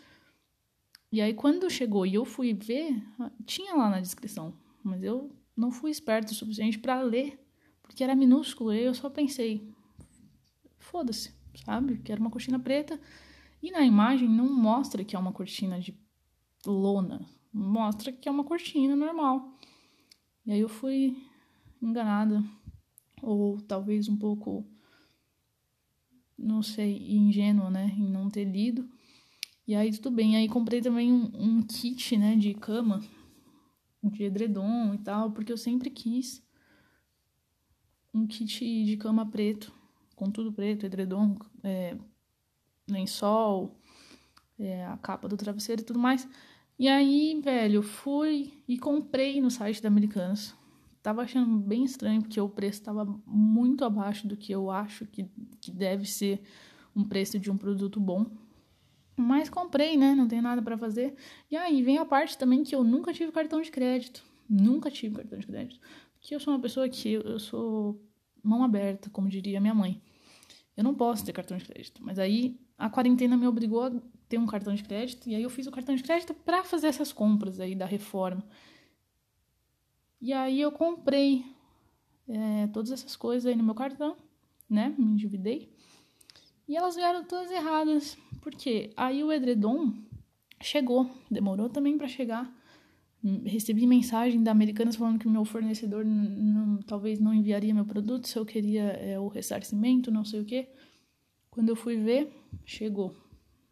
E 1.10 1.22
aí 1.22 1.32
quando 1.32 1.70
chegou 1.70 2.04
e 2.04 2.14
eu 2.14 2.26
fui 2.26 2.52
ver, 2.52 3.02
tinha 3.46 3.74
lá 3.74 3.88
na 3.88 4.00
descrição, 4.00 4.52
mas 4.84 5.02
eu 5.02 5.32
não 5.56 5.70
fui 5.70 5.90
esperto 5.90 6.32
o 6.32 6.34
suficiente 6.34 6.78
para 6.78 7.00
ler 7.00 7.42
porque 7.80 8.04
era 8.04 8.14
minúsculo, 8.14 8.74
e 8.74 8.82
eu 8.82 8.92
só 8.92 9.08
pensei, 9.08 9.66
foda-se, 10.78 11.32
sabe? 11.64 11.96
Que 11.96 12.12
era 12.12 12.20
uma 12.20 12.30
cortina 12.30 12.58
preta. 12.58 13.00
E 13.62 13.70
na 13.70 13.80
imagem 13.80 14.28
não 14.28 14.52
mostra 14.52 15.02
que 15.02 15.16
é 15.16 15.18
uma 15.18 15.32
cortina 15.32 15.80
de 15.80 15.98
lona, 16.66 17.26
mostra 17.50 18.12
que 18.12 18.28
é 18.28 18.30
uma 18.30 18.44
cortina 18.44 18.94
normal. 18.94 19.56
E 20.44 20.52
aí 20.52 20.60
eu 20.60 20.68
fui 20.68 21.16
enganada, 21.80 22.42
ou 23.22 23.60
talvez 23.60 24.08
um 24.08 24.16
pouco, 24.16 24.64
não 26.36 26.62
sei, 26.62 26.96
ingênua, 27.10 27.70
né, 27.70 27.94
em 27.96 28.08
não 28.10 28.30
ter 28.30 28.44
lido. 28.44 28.88
E 29.66 29.74
aí 29.74 29.90
tudo 29.92 30.10
bem, 30.10 30.36
aí 30.36 30.48
comprei 30.48 30.80
também 30.80 31.12
um, 31.12 31.30
um 31.34 31.62
kit, 31.62 32.16
né, 32.16 32.36
de 32.36 32.54
cama, 32.54 33.02
de 34.02 34.24
edredom 34.24 34.94
e 34.94 34.98
tal, 34.98 35.30
porque 35.32 35.52
eu 35.52 35.58
sempre 35.58 35.90
quis 35.90 36.42
um 38.14 38.26
kit 38.26 38.84
de 38.84 38.96
cama 38.96 39.26
preto, 39.26 39.72
com 40.16 40.30
tudo 40.30 40.52
preto, 40.52 40.86
edredom, 40.86 41.36
é, 41.62 41.96
lençol, 42.88 43.76
é, 44.58 44.84
a 44.86 44.96
capa 44.96 45.28
do 45.28 45.36
travesseiro 45.36 45.82
e 45.82 45.84
tudo 45.84 45.98
mais. 45.98 46.28
E 46.78 46.88
aí, 46.88 47.40
velho, 47.42 47.82
fui 47.82 48.52
e 48.66 48.78
comprei 48.78 49.40
no 49.40 49.50
site 49.50 49.82
da 49.82 49.88
Americanas. 49.88 50.54
Tava 51.08 51.22
achando 51.22 51.56
bem 51.56 51.84
estranho, 51.84 52.20
porque 52.20 52.38
o 52.38 52.50
preço 52.50 52.82
tava 52.82 53.06
muito 53.24 53.82
abaixo 53.82 54.28
do 54.28 54.36
que 54.36 54.52
eu 54.52 54.70
acho 54.70 55.06
que, 55.06 55.24
que 55.58 55.70
deve 55.70 56.04
ser 56.04 56.42
um 56.94 57.02
preço 57.02 57.38
de 57.38 57.50
um 57.50 57.56
produto 57.56 57.98
bom. 57.98 58.26
Mas 59.16 59.48
comprei, 59.48 59.96
né? 59.96 60.14
Não 60.14 60.28
tem 60.28 60.42
nada 60.42 60.60
para 60.60 60.76
fazer. 60.76 61.14
E 61.50 61.56
aí 61.56 61.82
vem 61.82 61.96
a 61.96 62.04
parte 62.04 62.36
também 62.36 62.62
que 62.62 62.74
eu 62.74 62.84
nunca 62.84 63.10
tive 63.10 63.32
cartão 63.32 63.62
de 63.62 63.70
crédito. 63.70 64.22
Nunca 64.46 64.90
tive 64.90 65.14
cartão 65.14 65.38
de 65.38 65.46
crédito. 65.46 65.80
Porque 66.12 66.34
eu 66.34 66.40
sou 66.40 66.52
uma 66.52 66.60
pessoa 66.60 66.86
que 66.90 67.14
eu 67.14 67.38
sou 67.38 67.98
mão 68.42 68.62
aberta, 68.62 69.08
como 69.08 69.30
diria 69.30 69.62
minha 69.62 69.74
mãe. 69.74 70.02
Eu 70.76 70.84
não 70.84 70.94
posso 70.94 71.24
ter 71.24 71.32
cartão 71.32 71.56
de 71.56 71.64
crédito. 71.64 72.02
Mas 72.04 72.18
aí 72.18 72.60
a 72.76 72.90
quarentena 72.90 73.34
me 73.34 73.46
obrigou 73.46 73.84
a 73.84 73.92
ter 74.28 74.36
um 74.36 74.44
cartão 74.44 74.74
de 74.74 74.84
crédito. 74.84 75.26
E 75.26 75.34
aí 75.34 75.42
eu 75.42 75.48
fiz 75.48 75.66
o 75.66 75.70
cartão 75.70 75.94
de 75.94 76.02
crédito 76.02 76.34
para 76.34 76.62
fazer 76.64 76.88
essas 76.88 77.14
compras 77.14 77.60
aí 77.60 77.74
da 77.74 77.86
reforma. 77.86 78.44
E 80.20 80.32
aí 80.32 80.60
eu 80.60 80.72
comprei 80.72 81.44
é, 82.28 82.66
todas 82.68 82.90
essas 82.90 83.14
coisas 83.16 83.46
aí 83.46 83.56
no 83.56 83.64
meu 83.64 83.74
cartão, 83.74 84.16
né? 84.68 84.94
Me 84.98 85.06
endividei. 85.06 85.72
E 86.66 86.76
elas 86.76 86.96
vieram 86.96 87.24
todas 87.24 87.50
erradas. 87.50 88.18
Porque 88.40 88.90
aí 88.96 89.22
o 89.22 89.32
edredom 89.32 89.94
chegou. 90.60 91.10
Demorou 91.30 91.68
também 91.68 91.96
para 91.96 92.08
chegar 92.08 92.52
recebi 93.44 93.86
mensagem 93.86 94.42
da 94.42 94.50
Americanas 94.50 94.96
falando 94.96 95.18
que 95.18 95.28
meu 95.28 95.44
fornecedor 95.44 96.04
talvez 96.86 97.18
não 97.18 97.34
enviaria 97.34 97.74
meu 97.74 97.84
produto 97.84 98.28
se 98.28 98.38
eu 98.38 98.46
queria 98.46 98.84
é, 98.92 99.18
o 99.18 99.28
ressarcimento, 99.28 100.10
não 100.10 100.24
sei 100.24 100.40
o 100.40 100.44
que. 100.44 100.68
Quando 101.50 101.70
eu 101.70 101.76
fui 101.76 101.96
ver, 101.96 102.32
chegou. 102.64 103.14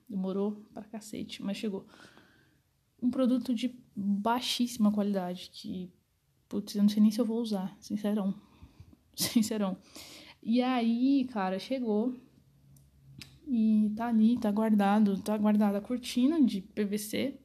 Demorou 0.09 0.53
pra 0.73 0.83
cacete, 0.85 1.43
mas 1.43 1.57
chegou. 1.57 1.87
Um 3.01 3.11
produto 3.11 3.55
de 3.55 3.73
baixíssima 3.95 4.91
qualidade 4.91 5.51
que, 5.53 5.93
putz, 6.49 6.75
eu 6.75 6.83
não 6.83 6.89
sei 6.89 7.03
nem 7.03 7.11
se 7.11 7.21
eu 7.21 7.25
vou 7.25 7.41
usar, 7.41 7.77
sincerão. 7.81 8.35
Sincerão. 9.17 9.79
E 10.43 10.63
aí, 10.63 11.25
cara, 11.33 11.59
chegou 11.59 12.15
e 13.47 13.93
tá 13.97 14.09
ali, 14.09 14.39
tá 14.39 14.51
guardado, 14.51 15.21
tá 15.23 15.37
guardada 15.37 15.79
a 15.79 15.81
cortina 15.81 16.43
de 16.43 16.61
PVC 16.61 17.39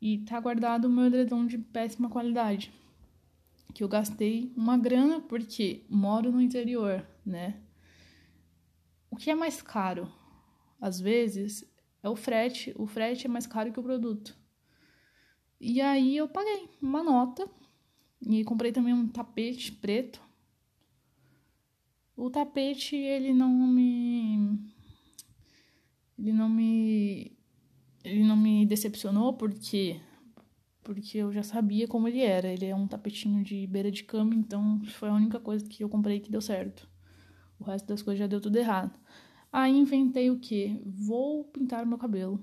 e 0.00 0.18
tá 0.18 0.38
guardado 0.38 0.84
o 0.84 0.90
meu 0.90 1.06
edredom 1.06 1.46
de 1.46 1.58
péssima 1.58 2.08
qualidade. 2.08 2.72
Que 3.74 3.82
eu 3.82 3.88
gastei 3.88 4.52
uma 4.56 4.78
grana 4.78 5.20
porque 5.20 5.84
moro 5.88 6.30
no 6.30 6.40
interior, 6.40 7.06
né? 7.24 7.60
O 9.10 9.16
que 9.16 9.30
é 9.30 9.34
mais 9.34 9.60
caro? 9.60 10.10
Às 10.80 11.00
vezes 11.00 11.64
é 12.02 12.08
o 12.08 12.16
frete. 12.16 12.72
O 12.76 12.86
frete 12.86 13.26
é 13.26 13.28
mais 13.28 13.46
caro 13.46 13.72
que 13.72 13.80
o 13.80 13.82
produto. 13.82 14.36
E 15.60 15.80
aí 15.80 16.16
eu 16.16 16.28
paguei 16.28 16.68
uma 16.80 17.02
nota 17.02 17.48
e 18.20 18.44
comprei 18.44 18.72
também 18.72 18.94
um 18.94 19.08
tapete 19.08 19.72
preto. 19.72 20.20
O 22.16 22.30
tapete, 22.30 22.96
ele 22.96 23.32
não 23.32 23.50
me. 23.50 24.58
Ele 26.18 26.32
não 26.32 26.48
me 26.48 27.38
ele 28.04 28.24
não 28.24 28.36
me 28.36 28.64
decepcionou 28.64 29.34
porque 29.34 30.00
porque 30.82 31.18
eu 31.18 31.30
já 31.30 31.42
sabia 31.42 31.86
como 31.86 32.08
ele 32.08 32.20
era. 32.20 32.48
Ele 32.48 32.64
é 32.64 32.74
um 32.74 32.86
tapetinho 32.86 33.44
de 33.44 33.66
beira 33.66 33.90
de 33.90 34.04
cama, 34.04 34.34
então 34.34 34.80
foi 34.86 35.10
a 35.10 35.14
única 35.14 35.38
coisa 35.38 35.66
que 35.66 35.84
eu 35.84 35.88
comprei 35.88 36.18
que 36.18 36.30
deu 36.30 36.40
certo. 36.40 36.88
O 37.60 37.64
resto 37.64 37.86
das 37.86 38.02
coisas 38.02 38.18
já 38.18 38.26
deu 38.26 38.40
tudo 38.40 38.56
errado. 38.56 38.98
Aí 39.52 39.76
inventei 39.76 40.30
o 40.30 40.38
que? 40.38 40.80
Vou 40.86 41.44
pintar 41.44 41.84
meu 41.84 41.98
cabelo 41.98 42.42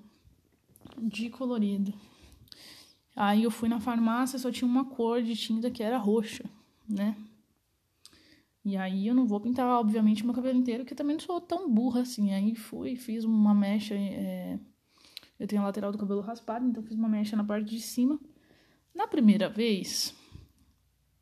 de 1.01 1.29
colorido. 1.29 1.94
Aí 3.16 3.44
eu 3.44 3.52
fui 3.52 3.70
na 3.70 3.80
farmácia, 3.80 4.38
só 4.38 4.52
tinha 4.52 4.68
uma 4.68 4.86
cor 4.86 5.22
de 5.22 5.36
tinta 5.36 5.72
que 5.72 5.82
era 5.82 5.98
roxa, 5.98 6.44
né? 6.90 7.16
E 8.64 8.76
aí 8.76 9.08
eu 9.08 9.16
não 9.16 9.28
vou 9.28 9.40
pintar, 9.40 9.80
obviamente, 9.80 10.26
meu 10.26 10.34
cabelo 10.34 10.58
inteiro, 10.58 10.84
porque 10.84 10.96
também 10.96 11.16
não 11.16 11.22
sou 11.22 11.40
tão 11.40 11.70
burra 11.70 12.02
assim. 12.02 12.34
Aí 12.34 12.56
fui, 12.56 12.96
fiz 12.96 13.24
uma 13.24 13.54
mecha. 13.54 13.94
É 13.96 14.60
eu 15.40 15.48
tenho 15.48 15.62
a 15.62 15.66
lateral 15.66 15.92
do 15.92 15.98
cabelo 15.98 16.22
raspado, 16.22 16.66
então 16.66 16.84
fiz 16.84 16.98
uma 16.98 17.10
mecha 17.10 17.36
na 17.36 17.44
parte 17.44 17.70
de 17.70 17.82
cima. 17.82 18.20
Na 18.94 19.08
primeira 19.08 19.50
vez, 19.50 20.16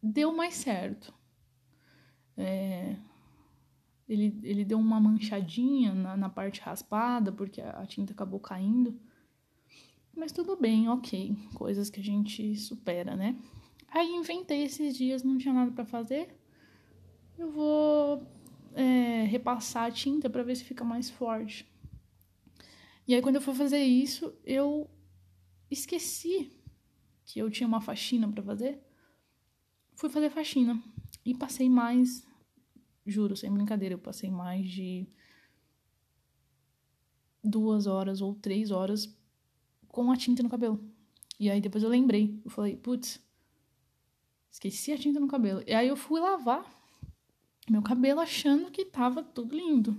deu 0.02 0.36
mais 0.36 0.54
certo. 0.54 1.14
É, 2.38 2.96
ele, 4.08 4.40
ele 4.44 4.64
deu 4.64 4.78
uma 4.78 5.00
manchadinha 5.00 5.94
na, 5.94 6.16
na 6.16 6.30
parte 6.30 6.62
raspada, 6.62 7.32
porque 7.32 7.60
a, 7.60 7.72
a 7.72 7.86
tinta 7.88 8.14
acabou 8.14 8.40
caindo. 8.40 9.00
Mas 10.16 10.32
tudo 10.32 10.56
bem, 10.56 10.88
ok. 10.90 11.36
Coisas 11.56 11.90
que 11.90 12.00
a 12.00 12.04
gente 12.04 12.56
supera, 12.56 13.16
né? 13.16 13.36
Aí 13.90 14.08
inventei 14.10 14.64
esses 14.64 14.96
dias, 14.96 15.24
não 15.24 15.38
tinha 15.38 15.54
nada 15.54 15.72
para 15.72 15.86
fazer. 15.86 16.36
Eu 17.38 17.52
vou 17.52 18.28
é, 18.74 19.24
repassar 19.24 19.86
a 19.86 19.92
tinta 19.92 20.30
para 20.30 20.44
ver 20.44 20.56
se 20.56 20.64
fica 20.64 20.84
mais 20.84 21.10
forte. 21.10 21.68
E 23.08 23.14
aí, 23.14 23.22
quando 23.22 23.36
eu 23.36 23.42
fui 23.42 23.54
fazer 23.54 23.84
isso, 23.84 24.34
eu 24.46 24.90
esqueci 25.70 26.52
que 27.26 27.40
eu 27.40 27.50
tinha 27.50 27.68
uma 27.68 27.82
faxina 27.82 28.32
para 28.32 28.44
fazer. 28.44 28.80
Fui 29.96 30.10
fazer 30.10 30.30
faxina 30.30 30.82
e 31.26 31.36
passei 31.36 31.70
mais, 31.70 32.26
juro, 33.06 33.36
sem 33.36 33.52
brincadeira, 33.52 33.96
eu 33.96 34.00
passei 34.00 34.32
mais 34.32 34.70
de 34.70 35.08
duas 37.44 37.88
horas 37.88 38.22
ou 38.22 38.34
três 38.36 38.72
horas 38.72 39.16
com 39.94 40.12
a 40.12 40.18
tinta 40.18 40.42
no 40.42 40.50
cabelo. 40.50 40.84
E 41.40 41.52
aí 41.52 41.62
depois 41.62 41.84
eu 41.84 41.90
lembrei, 41.90 42.42
eu 42.44 42.50
falei, 42.50 42.76
putz, 42.76 43.24
esqueci 44.50 44.92
a 44.92 44.98
tinta 44.98 45.20
no 45.20 45.28
cabelo. 45.28 45.64
E 45.68 45.74
aí 45.74 45.88
eu 45.88 45.96
fui 45.96 46.20
lavar 46.20 46.66
meu 47.70 47.84
cabelo 47.84 48.20
achando 48.20 48.72
que 48.72 48.86
tava 48.86 49.22
tudo 49.22 49.56
lindo. 49.56 49.96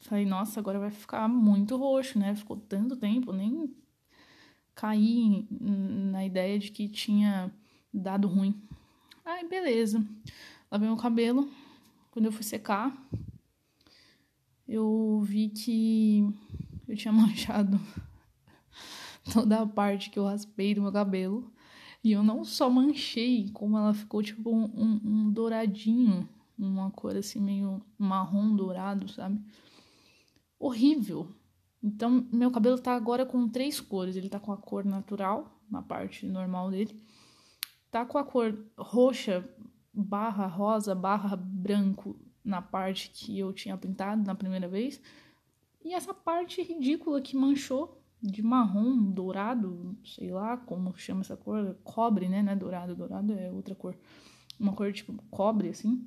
Falei, 0.00 0.26
nossa, 0.26 0.58
agora 0.58 0.80
vai 0.80 0.90
ficar 0.90 1.28
muito 1.28 1.76
roxo, 1.76 2.18
né? 2.18 2.34
Ficou 2.34 2.56
tanto 2.56 2.96
tempo, 2.96 3.32
nem 3.32 3.72
caí 4.74 5.46
na 5.48 6.26
ideia 6.26 6.58
de 6.58 6.72
que 6.72 6.88
tinha 6.88 7.54
dado 7.94 8.26
ruim. 8.26 8.60
Aí, 9.24 9.48
beleza. 9.48 10.04
Lavei 10.68 10.88
meu 10.88 10.96
cabelo. 10.96 11.48
Quando 12.10 12.26
eu 12.26 12.32
fui 12.32 12.42
secar, 12.42 12.92
eu 14.66 15.20
vi 15.22 15.48
que 15.48 16.28
eu 16.88 16.96
tinha 16.96 17.12
manchado 17.14 17.80
toda 19.32 19.60
a 19.60 19.66
parte 19.66 20.10
que 20.10 20.18
eu 20.18 20.24
raspei 20.24 20.74
do 20.74 20.82
meu 20.82 20.92
cabelo. 20.92 21.52
E 22.02 22.12
eu 22.12 22.22
não 22.22 22.44
só 22.44 22.68
manchei, 22.68 23.48
como 23.50 23.78
ela 23.78 23.94
ficou 23.94 24.22
tipo 24.22 24.50
um, 24.50 25.00
um, 25.04 25.30
douradinho, 25.30 26.28
uma 26.58 26.90
cor 26.90 27.16
assim 27.16 27.40
meio 27.40 27.80
marrom 27.96 28.56
dourado, 28.56 29.08
sabe? 29.08 29.40
Horrível. 30.58 31.32
Então, 31.82 32.26
meu 32.32 32.50
cabelo 32.50 32.78
tá 32.78 32.94
agora 32.94 33.24
com 33.24 33.48
três 33.48 33.80
cores. 33.80 34.16
Ele 34.16 34.28
tá 34.28 34.40
com 34.40 34.52
a 34.52 34.56
cor 34.56 34.84
natural, 34.84 35.60
na 35.70 35.80
parte 35.80 36.26
normal 36.26 36.70
dele. 36.70 37.00
Tá 37.90 38.04
com 38.04 38.18
a 38.18 38.24
cor 38.24 38.56
roxa, 38.76 39.48
barra 39.92 40.46
rosa, 40.46 40.94
barra 40.94 41.36
branco, 41.36 42.16
na 42.44 42.60
parte 42.60 43.10
que 43.10 43.38
eu 43.38 43.52
tinha 43.52 43.76
pintado 43.76 44.24
na 44.24 44.34
primeira 44.34 44.66
vez. 44.66 45.00
E 45.84 45.94
essa 45.94 46.14
parte 46.14 46.62
ridícula 46.62 47.20
que 47.20 47.36
manchou 47.36 48.01
de 48.22 48.40
marrom, 48.42 48.96
dourado, 49.10 49.96
sei 50.04 50.30
lá 50.30 50.56
como 50.56 50.96
chama 50.96 51.22
essa 51.22 51.36
cor, 51.36 51.76
cobre, 51.82 52.28
né? 52.28 52.42
Não 52.42 52.52
é 52.52 52.56
dourado, 52.56 52.94
dourado 52.94 53.32
é 53.32 53.50
outra 53.50 53.74
cor. 53.74 53.96
Uma 54.60 54.72
cor 54.72 54.92
tipo 54.92 55.12
cobre, 55.28 55.70
assim, 55.70 56.06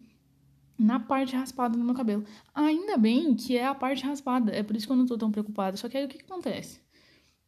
na 0.80 0.98
parte 0.98 1.36
raspada 1.36 1.78
do 1.78 1.84
meu 1.84 1.94
cabelo. 1.94 2.24
Ainda 2.54 2.98
bem 2.98 3.36
que 3.36 3.58
é 3.58 3.66
a 3.66 3.76
parte 3.76 4.06
raspada, 4.06 4.56
é 4.56 4.64
por 4.64 4.76
isso 4.78 4.88
que 4.88 4.94
eu 4.94 4.98
não 4.98 5.06
tô 5.06 5.18
tão 5.18 5.30
preocupada. 5.30 5.76
Só 5.76 5.90
que 5.90 5.98
aí 5.98 6.06
o 6.06 6.08
que, 6.08 6.20
que 6.20 6.26
acontece? 6.26 6.80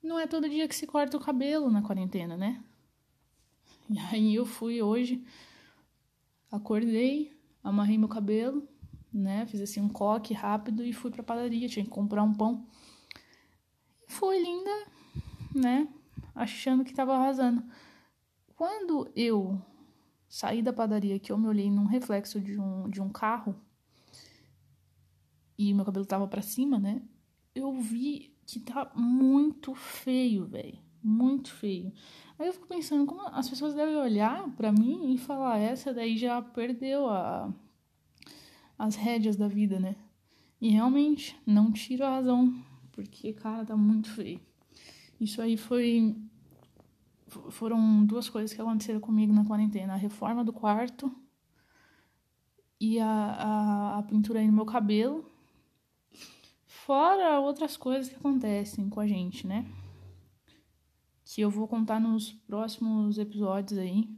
Não 0.04 0.20
é 0.20 0.28
todo 0.28 0.50
dia 0.50 0.68
que 0.68 0.76
se 0.76 0.86
corta 0.86 1.16
o 1.16 1.20
cabelo 1.20 1.72
na 1.72 1.82
quarentena, 1.82 2.36
né? 2.36 2.62
E 3.90 3.98
aí 4.00 4.36
eu 4.36 4.46
fui 4.46 4.82
hoje, 4.82 5.24
acordei, 6.52 7.32
amarrei 7.64 7.98
meu 7.98 8.10
cabelo, 8.10 8.68
né? 9.14 9.46
Fiz 9.46 9.62
assim 9.62 9.80
um 9.80 9.88
coque 9.88 10.34
rápido 10.34 10.84
e 10.84 10.92
fui 10.92 11.10
pra 11.10 11.24
padaria, 11.24 11.70
tinha 11.70 11.86
que 11.86 11.92
comprar 11.92 12.22
um 12.22 12.34
pão. 12.34 12.68
Foi 14.08 14.42
linda, 14.42 14.88
né? 15.54 15.88
Achando 16.34 16.84
que 16.84 16.94
tava 16.94 17.16
arrasando. 17.16 17.64
Quando 18.56 19.12
eu 19.16 19.62
saí 20.28 20.62
da 20.62 20.74
padaria, 20.74 21.20
que 21.20 21.32
eu 21.32 21.38
me 21.38 21.48
olhei 21.48 21.70
num 21.70 21.86
reflexo 21.86 22.40
de 22.42 22.60
um, 22.60 22.90
de 22.90 23.02
um 23.02 23.10
carro 23.10 23.56
e 25.58 25.74
meu 25.74 25.86
cabelo 25.86 26.06
tava 26.06 26.28
para 26.28 26.42
cima, 26.42 26.80
né? 26.80 27.02
Eu 27.54 27.74
vi 27.74 28.36
que 28.46 28.60
tá 28.60 28.92
muito 28.96 29.74
feio, 29.74 30.46
velho. 30.46 30.80
Muito 31.04 31.52
feio. 31.52 31.92
Aí 32.38 32.48
eu 32.48 32.54
fico 32.54 32.68
pensando 32.68 33.06
como 33.06 33.22
as 33.28 33.50
pessoas 33.50 33.74
devem 33.74 33.96
olhar 33.96 34.48
para 34.56 34.72
mim 34.72 35.14
e 35.14 35.18
falar: 35.18 35.58
essa 35.58 35.94
daí 35.94 36.18
já 36.18 36.42
perdeu 36.42 37.08
a, 37.08 37.52
as 38.78 38.96
rédeas 38.96 39.36
da 39.36 39.48
vida, 39.48 39.80
né? 39.80 39.96
E 40.60 40.70
realmente, 40.70 41.40
não 41.46 41.72
tiro 41.72 42.04
a 42.04 42.10
razão, 42.10 42.54
porque, 42.98 43.32
cara, 43.32 43.64
tá 43.64 43.78
muito 43.78 44.10
feio. 44.10 44.42
Isso 45.22 45.40
aí 45.40 45.56
foi. 45.56 46.16
Foram 47.52 48.04
duas 48.04 48.28
coisas 48.28 48.52
que 48.52 48.60
aconteceram 48.60 49.00
comigo 49.00 49.32
na 49.32 49.46
quarentena: 49.46 49.94
a 49.94 49.98
reforma 49.98 50.44
do 50.44 50.52
quarto 50.52 51.16
e 52.82 53.00
a, 53.00 53.08
a, 53.08 53.98
a 54.00 54.04
pintura 54.04 54.40
aí 54.40 54.48
no 54.48 54.54
meu 54.54 54.66
cabelo. 54.66 55.32
Fora 56.66 57.40
outras 57.40 57.78
coisas 57.78 58.10
que 58.10 58.16
acontecem 58.16 58.90
com 58.90 59.00
a 59.00 59.06
gente, 59.06 59.46
né? 59.46 59.64
Que 61.24 61.42
eu 61.42 61.52
vou 61.52 61.68
contar 61.68 62.00
nos 62.00 62.32
próximos 62.32 63.20
episódios 63.20 63.78
aí 63.78 64.10